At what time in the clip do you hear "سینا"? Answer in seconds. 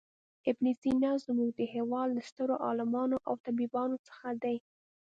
0.81-1.11